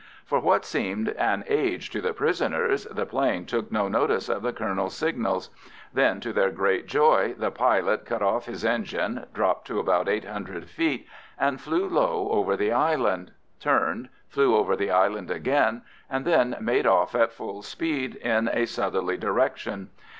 For 0.25 0.39
what 0.39 0.65
seemed 0.65 1.09
an 1.09 1.43
age 1.47 1.91
to 1.91 2.01
the 2.01 2.11
prisoners, 2.15 2.85
the 2.85 3.05
'plane 3.05 3.45
took 3.45 3.71
no 3.71 3.87
notice 3.87 4.29
of 4.29 4.41
the 4.41 4.51
colonel's 4.51 4.97
signals; 4.97 5.51
then, 5.93 6.19
to 6.21 6.33
their 6.33 6.49
great 6.49 6.87
joy, 6.87 7.35
the 7.37 7.51
pilot 7.51 8.03
cut 8.03 8.23
off 8.23 8.47
his 8.47 8.65
engine, 8.65 9.27
dropped 9.31 9.67
to 9.67 9.79
about 9.79 10.09
800 10.09 10.67
feet, 10.67 11.07
and 11.37 11.61
flew 11.61 11.87
low 11.87 12.29
over 12.31 12.57
the 12.57 12.71
island, 12.71 13.31
turned, 13.59 14.09
flew 14.27 14.55
over 14.55 14.75
the 14.75 14.89
island 14.89 15.29
again, 15.29 15.83
and 16.09 16.25
then 16.25 16.57
made 16.59 16.87
off 16.87 17.13
at 17.13 17.31
full 17.31 17.61
speed 17.61 18.15
in 18.15 18.47
a 18.51 18.65
southerly 18.65 19.17
direction. 19.17 19.91